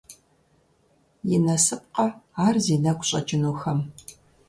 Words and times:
И 1.35 1.37
насыпкъэ 1.45 2.05
ар 2.45 2.55
зи 2.65 2.75
нэгу 2.83 3.05
щӀэкӀынухэм?! 3.07 3.79